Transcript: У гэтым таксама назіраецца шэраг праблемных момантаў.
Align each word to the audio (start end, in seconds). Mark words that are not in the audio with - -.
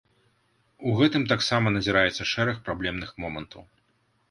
У 0.91 0.93
гэтым 0.99 1.25
таксама 1.33 1.67
назіраецца 1.77 2.29
шэраг 2.33 2.59
праблемных 2.71 3.15
момантаў. 3.27 3.61